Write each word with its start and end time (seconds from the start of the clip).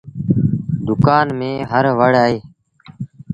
دُڪآن 0.87 1.25
ميݩ 1.39 1.65
هر 1.71 1.85
وڙ 1.99 2.11
اهي۔ 2.23 2.37